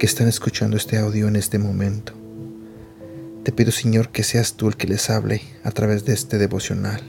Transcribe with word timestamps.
que 0.00 0.06
están 0.06 0.28
escuchando 0.28 0.78
este 0.78 0.96
audio 0.96 1.28
en 1.28 1.36
este 1.36 1.58
momento. 1.58 2.14
Te 3.44 3.52
pido, 3.52 3.70
Señor, 3.70 4.08
que 4.08 4.22
seas 4.22 4.54
tú 4.54 4.68
el 4.68 4.76
que 4.78 4.86
les 4.86 5.10
hable 5.10 5.42
a 5.62 5.72
través 5.72 6.06
de 6.06 6.14
este 6.14 6.38
devocional. 6.38 7.02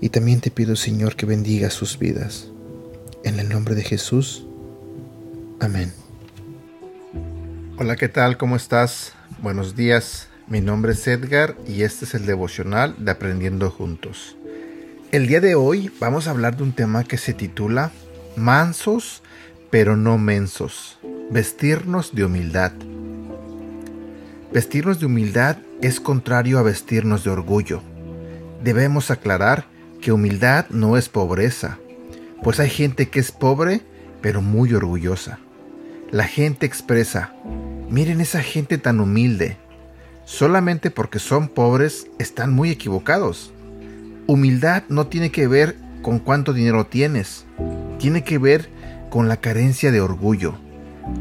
Y 0.00 0.10
también 0.10 0.40
te 0.40 0.52
pido, 0.52 0.76
Señor, 0.76 1.16
que 1.16 1.26
bendiga 1.26 1.70
sus 1.70 1.98
vidas. 1.98 2.46
En 3.24 3.40
el 3.40 3.48
nombre 3.48 3.74
de 3.74 3.82
Jesús. 3.82 4.46
Amén. 5.58 5.92
Hola, 7.78 7.96
¿qué 7.96 8.08
tal? 8.08 8.38
¿Cómo 8.38 8.54
estás? 8.54 9.14
Buenos 9.42 9.74
días. 9.74 10.28
Mi 10.46 10.60
nombre 10.60 10.92
es 10.92 11.04
Edgar 11.08 11.56
y 11.66 11.82
este 11.82 12.04
es 12.04 12.14
el 12.14 12.26
devocional 12.26 12.94
de 12.96 13.10
Aprendiendo 13.10 13.72
Juntos. 13.72 14.36
El 15.10 15.26
día 15.26 15.40
de 15.40 15.56
hoy 15.56 15.90
vamos 15.98 16.28
a 16.28 16.30
hablar 16.30 16.56
de 16.56 16.62
un 16.62 16.74
tema 16.74 17.02
que 17.02 17.18
se 17.18 17.34
titula 17.34 17.90
Mansos 18.36 19.24
pero 19.70 19.96
no 19.96 20.18
mensos. 20.18 20.98
Vestirnos 21.30 22.14
de 22.14 22.24
humildad. 22.24 22.72
Vestirnos 24.52 25.00
de 25.00 25.06
humildad 25.06 25.58
es 25.82 26.00
contrario 26.00 26.58
a 26.58 26.62
vestirnos 26.62 27.24
de 27.24 27.30
orgullo. 27.30 27.82
Debemos 28.62 29.10
aclarar 29.10 29.66
que 30.00 30.12
humildad 30.12 30.66
no 30.70 30.96
es 30.96 31.08
pobreza, 31.08 31.78
pues 32.42 32.60
hay 32.60 32.70
gente 32.70 33.08
que 33.08 33.20
es 33.20 33.32
pobre 33.32 33.82
pero 34.20 34.42
muy 34.42 34.72
orgullosa. 34.74 35.38
La 36.10 36.24
gente 36.24 36.66
expresa, 36.66 37.34
Miren 37.90 38.20
esa 38.20 38.42
gente 38.42 38.76
tan 38.76 39.00
humilde. 39.00 39.56
Solamente 40.26 40.90
porque 40.90 41.18
son 41.18 41.48
pobres 41.48 42.06
están 42.18 42.52
muy 42.52 42.70
equivocados. 42.70 43.50
Humildad 44.26 44.82
no 44.90 45.06
tiene 45.06 45.30
que 45.30 45.46
ver 45.46 45.76
con 46.02 46.18
cuánto 46.18 46.52
dinero 46.52 46.84
tienes. 46.84 47.46
Tiene 47.98 48.24
que 48.24 48.36
ver 48.36 48.68
con 49.10 49.28
la 49.28 49.38
carencia 49.38 49.90
de 49.92 50.00
orgullo, 50.00 50.54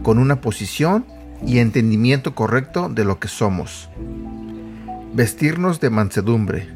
con 0.04 0.20
una 0.20 0.42
posición 0.42 1.06
y 1.46 1.60
entendimiento 1.60 2.36
correcto 2.36 2.90
de 2.90 3.06
lo 3.06 3.20
que 3.20 3.28
somos. 3.28 3.90
Vestirnos 5.14 5.80
de 5.80 5.90
mansedumbre. 5.90 6.68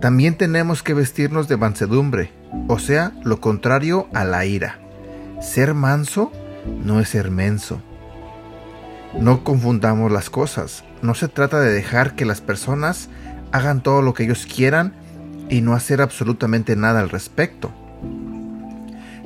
También 0.00 0.36
tenemos 0.36 0.82
que 0.82 0.94
vestirnos 0.94 1.48
de 1.48 1.56
mansedumbre, 1.56 2.30
o 2.68 2.78
sea, 2.78 3.12
lo 3.24 3.40
contrario 3.40 4.08
a 4.12 4.24
la 4.24 4.44
ira. 4.44 4.78
Ser 5.40 5.74
manso 5.74 6.32
no 6.84 7.00
es 7.00 7.08
ser 7.08 7.30
menso. 7.30 7.80
No 9.18 9.44
confundamos 9.44 10.12
las 10.12 10.28
cosas. 10.28 10.84
No 11.02 11.14
se 11.14 11.28
trata 11.28 11.60
de 11.60 11.72
dejar 11.72 12.14
que 12.14 12.26
las 12.26 12.40
personas 12.40 13.08
hagan 13.52 13.82
todo 13.82 14.02
lo 14.02 14.14
que 14.14 14.24
ellos 14.24 14.46
quieran 14.46 14.92
y 15.48 15.60
no 15.60 15.74
hacer 15.74 16.02
absolutamente 16.02 16.76
nada 16.76 17.00
al 17.00 17.08
respecto. 17.08 17.72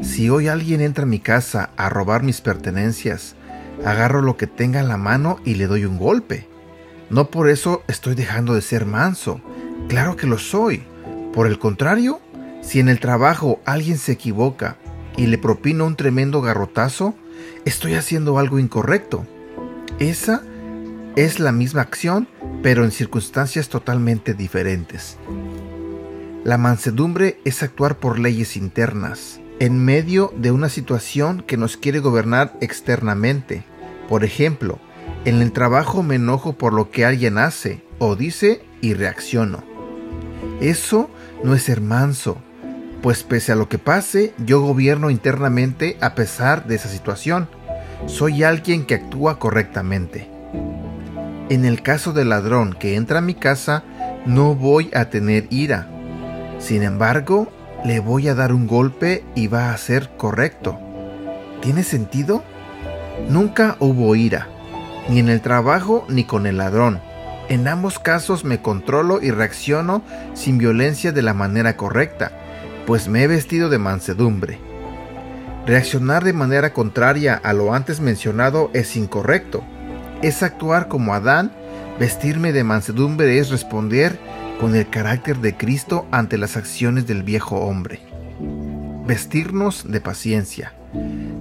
Si 0.02 0.30
hoy 0.30 0.48
alguien 0.48 0.80
entra 0.80 1.04
a 1.04 1.06
mi 1.06 1.20
casa 1.20 1.70
a 1.76 1.88
robar 1.88 2.22
mis 2.22 2.40
pertenencias, 2.40 3.34
agarro 3.84 4.22
lo 4.22 4.36
que 4.36 4.46
tenga 4.46 4.80
en 4.80 4.88
la 4.88 4.96
mano 4.96 5.38
y 5.44 5.54
le 5.54 5.66
doy 5.66 5.84
un 5.84 5.98
golpe. 5.98 6.48
No 7.10 7.30
por 7.30 7.48
eso 7.48 7.82
estoy 7.86 8.14
dejando 8.14 8.54
de 8.54 8.62
ser 8.62 8.86
manso. 8.86 9.40
Claro 9.88 10.16
que 10.16 10.26
lo 10.26 10.38
soy. 10.38 10.84
Por 11.34 11.46
el 11.46 11.58
contrario, 11.58 12.20
si 12.62 12.80
en 12.80 12.88
el 12.88 12.98
trabajo 13.00 13.60
alguien 13.64 13.98
se 13.98 14.12
equivoca 14.12 14.76
y 15.16 15.26
le 15.26 15.38
propino 15.38 15.84
un 15.86 15.96
tremendo 15.96 16.40
garrotazo, 16.40 17.14
estoy 17.64 17.94
haciendo 17.94 18.38
algo 18.38 18.58
incorrecto. 18.58 19.26
Esa 19.98 20.42
es 21.16 21.40
la 21.40 21.52
misma 21.52 21.82
acción, 21.82 22.26
pero 22.62 22.84
en 22.84 22.90
circunstancias 22.90 23.68
totalmente 23.68 24.32
diferentes. 24.32 25.18
La 26.42 26.56
mansedumbre 26.56 27.38
es 27.44 27.62
actuar 27.62 27.98
por 27.98 28.18
leyes 28.18 28.56
internas, 28.56 29.40
en 29.60 29.84
medio 29.84 30.32
de 30.36 30.50
una 30.50 30.70
situación 30.70 31.44
que 31.46 31.58
nos 31.58 31.76
quiere 31.76 32.00
gobernar 32.00 32.56
externamente. 32.60 33.62
Por 34.08 34.24
ejemplo, 34.24 34.78
en 35.26 35.42
el 35.42 35.52
trabajo 35.52 36.02
me 36.02 36.16
enojo 36.16 36.54
por 36.54 36.72
lo 36.72 36.90
que 36.90 37.04
alguien 37.04 37.36
hace 37.36 37.84
o 37.98 38.16
dice 38.16 38.62
y 38.80 38.94
reacciono. 38.94 39.62
Eso 40.60 41.10
no 41.44 41.54
es 41.54 41.62
ser 41.62 41.82
manso, 41.82 42.38
pues 43.02 43.22
pese 43.22 43.52
a 43.52 43.54
lo 43.54 43.68
que 43.68 43.78
pase, 43.78 44.32
yo 44.38 44.62
gobierno 44.62 45.10
internamente 45.10 45.98
a 46.00 46.14
pesar 46.14 46.66
de 46.66 46.76
esa 46.76 46.88
situación 46.88 47.48
soy 48.06 48.42
alguien 48.42 48.86
que 48.86 48.94
actúa 48.94 49.38
correctamente. 49.38 50.30
En 51.50 51.66
el 51.66 51.82
caso 51.82 52.14
del 52.14 52.30
ladrón 52.30 52.72
que 52.72 52.94
entra 52.94 53.18
a 53.18 53.22
mi 53.22 53.34
casa, 53.34 53.84
no 54.24 54.54
voy 54.54 54.90
a 54.94 55.10
tener 55.10 55.48
ira. 55.50 55.88
Sin 56.58 56.82
embargo, 56.82 57.52
le 57.84 57.98
voy 58.00 58.28
a 58.28 58.34
dar 58.34 58.52
un 58.52 58.66
golpe 58.66 59.24
y 59.34 59.46
va 59.46 59.72
a 59.72 59.76
ser 59.78 60.10
correcto. 60.16 60.78
¿Tiene 61.62 61.82
sentido? 61.82 62.42
Nunca 63.28 63.76
hubo 63.80 64.14
ira, 64.14 64.48
ni 65.08 65.18
en 65.18 65.28
el 65.28 65.40
trabajo 65.40 66.04
ni 66.08 66.24
con 66.24 66.46
el 66.46 66.58
ladrón. 66.58 67.00
En 67.48 67.66
ambos 67.68 67.98
casos 67.98 68.44
me 68.44 68.60
controlo 68.60 69.20
y 69.22 69.30
reacciono 69.30 70.02
sin 70.34 70.58
violencia 70.58 71.12
de 71.12 71.22
la 71.22 71.34
manera 71.34 71.76
correcta, 71.76 72.32
pues 72.86 73.08
me 73.08 73.22
he 73.22 73.26
vestido 73.26 73.68
de 73.68 73.78
mansedumbre. 73.78 74.58
Reaccionar 75.66 76.22
de 76.24 76.32
manera 76.32 76.72
contraria 76.72 77.34
a 77.42 77.52
lo 77.52 77.74
antes 77.74 78.00
mencionado 78.00 78.70
es 78.72 78.96
incorrecto. 78.96 79.62
Es 80.22 80.42
actuar 80.42 80.88
como 80.88 81.14
Adán, 81.14 81.52
vestirme 81.98 82.52
de 82.52 82.64
mansedumbre 82.64 83.38
es 83.38 83.50
responder 83.50 84.18
con 84.60 84.76
el 84.76 84.90
carácter 84.90 85.38
de 85.38 85.56
Cristo 85.56 86.06
ante 86.10 86.36
las 86.36 86.58
acciones 86.58 87.06
del 87.06 87.22
viejo 87.22 87.56
hombre. 87.56 88.00
Vestirnos 89.06 89.90
de 89.90 90.02
paciencia. 90.02 90.74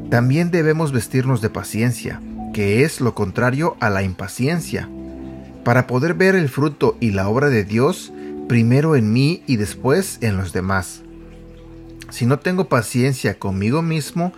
También 0.09 0.51
debemos 0.51 0.93
vestirnos 0.93 1.41
de 1.41 1.49
paciencia, 1.49 2.21
que 2.53 2.83
es 2.83 3.01
lo 3.01 3.15
contrario 3.15 3.75
a 3.81 3.89
la 3.89 4.03
impaciencia. 4.03 4.87
Para 5.65 5.85
poder 5.85 6.13
ver 6.13 6.35
el 6.35 6.47
fruto 6.47 6.95
y 7.01 7.11
la 7.11 7.27
obra 7.27 7.49
de 7.49 7.65
Dios, 7.65 8.13
primero 8.47 8.95
en 8.95 9.11
mí 9.11 9.43
y 9.45 9.57
después 9.57 10.19
en 10.21 10.37
los 10.37 10.53
demás. 10.53 11.01
Si 12.09 12.25
no 12.25 12.39
tengo 12.39 12.69
paciencia 12.69 13.37
conmigo 13.37 13.81
mismo, 13.81 14.31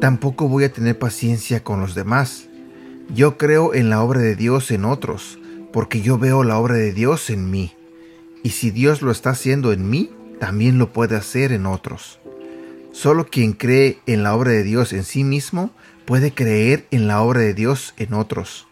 tampoco 0.00 0.48
voy 0.48 0.62
a 0.62 0.72
tener 0.72 0.96
paciencia 0.96 1.64
con 1.64 1.80
los 1.80 1.96
demás. 1.96 2.46
Yo 3.12 3.36
creo 3.36 3.74
en 3.74 3.90
la 3.90 4.00
obra 4.00 4.20
de 4.20 4.36
Dios 4.36 4.70
en 4.70 4.84
otros, 4.84 5.40
porque 5.72 6.02
yo 6.02 6.18
veo 6.18 6.44
la 6.44 6.56
obra 6.58 6.76
de 6.76 6.92
Dios 6.92 7.30
en 7.30 7.50
mí. 7.50 7.72
Y 8.42 8.50
si 8.50 8.70
Dios 8.70 9.02
lo 9.02 9.10
está 9.10 9.30
haciendo 9.30 9.72
en 9.72 9.88
mí, 9.88 10.10
también 10.38 10.78
lo 10.78 10.92
puede 10.92 11.16
hacer 11.16 11.52
en 11.52 11.66
otros. 11.66 12.20
Solo 12.92 13.26
quien 13.26 13.52
cree 13.52 13.98
en 14.06 14.22
la 14.22 14.34
obra 14.34 14.52
de 14.52 14.62
Dios 14.62 14.92
en 14.92 15.04
sí 15.04 15.24
mismo 15.24 15.70
puede 16.04 16.32
creer 16.32 16.86
en 16.90 17.06
la 17.06 17.20
obra 17.22 17.40
de 17.40 17.54
Dios 17.54 17.94
en 17.96 18.14
otros. 18.14 18.66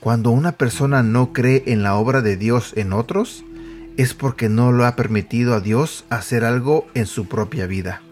Cuando 0.00 0.30
una 0.30 0.52
persona 0.52 1.02
no 1.02 1.32
cree 1.32 1.62
en 1.66 1.82
la 1.82 1.96
obra 1.96 2.22
de 2.22 2.36
Dios 2.36 2.72
en 2.76 2.92
otros, 2.92 3.44
es 3.96 4.14
porque 4.14 4.48
no 4.48 4.72
lo 4.72 4.84
ha 4.84 4.94
permitido 4.94 5.54
a 5.54 5.60
Dios 5.60 6.04
hacer 6.10 6.44
algo 6.44 6.86
en 6.94 7.06
su 7.06 7.28
propia 7.28 7.66
vida. 7.66 8.02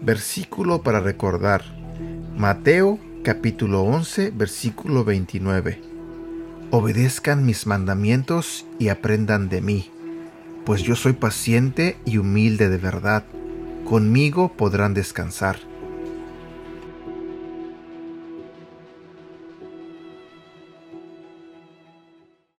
Versículo 0.00 0.82
para 0.82 1.00
recordar. 1.00 1.64
Mateo 2.36 2.98
capítulo 3.24 3.82
11 3.82 4.30
versículo 4.30 5.04
29. 5.04 5.87
Obedezcan 6.70 7.46
mis 7.46 7.66
mandamientos 7.66 8.66
y 8.78 8.90
aprendan 8.90 9.48
de 9.48 9.62
mí, 9.62 9.90
pues 10.66 10.82
yo 10.82 10.96
soy 10.96 11.14
paciente 11.14 11.96
y 12.04 12.18
humilde 12.18 12.68
de 12.68 12.76
verdad. 12.76 13.24
Conmigo 13.86 14.52
podrán 14.52 14.92
descansar 14.92 15.60